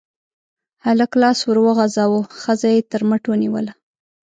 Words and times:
هلک 0.85 1.11
لاس 1.21 1.39
ور 1.45 1.57
وغزاوه، 1.65 2.21
ښځه 2.41 2.67
يې 2.75 2.81
تر 2.91 3.01
مټ 3.09 3.23
ونيوله. 3.27 3.73